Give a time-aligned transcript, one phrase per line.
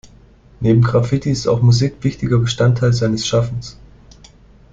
[0.61, 3.77] Neben Graffiti ist auch Musik wichtiger Bestandteil seines Schaffens.